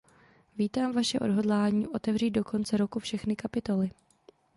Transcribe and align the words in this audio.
Vítám 0.57 0.91
vaše 0.91 1.19
odhodlání 1.19 1.87
otevřít 1.87 2.29
do 2.31 2.43
konce 2.43 2.77
roku 2.77 2.99
všechny 2.99 3.35
kapitoly. 3.35 3.89